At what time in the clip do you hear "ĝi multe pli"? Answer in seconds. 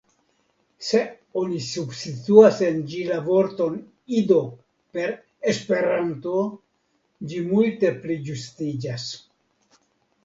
7.31-8.21